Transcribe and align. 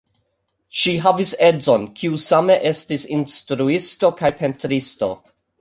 Ŝi 0.79 0.93
havis 1.03 1.33
edzon, 1.49 1.85
kiu 1.99 2.19
same 2.25 2.57
estis 2.71 3.07
instruisto 3.21 4.15
kaj 4.23 4.37
pentristo. 4.41 5.13